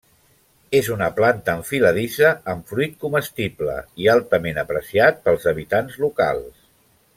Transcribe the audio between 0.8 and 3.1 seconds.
una planta enfiladissa amb fruit